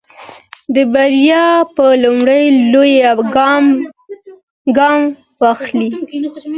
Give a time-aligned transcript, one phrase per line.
[0.73, 2.29] د بریا په لور
[2.73, 2.93] لومړی
[4.79, 4.99] ګام
[5.39, 5.89] واخلئ.